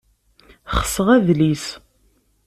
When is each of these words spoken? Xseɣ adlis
Xseɣ 0.79 1.07
adlis 1.15 1.65